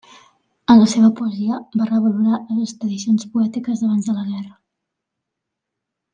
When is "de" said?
4.11-4.17